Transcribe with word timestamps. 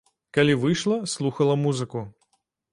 Калі 0.37 0.55
выйшла, 0.63 0.97
слухала 1.13 1.61
музыку. 1.67 2.05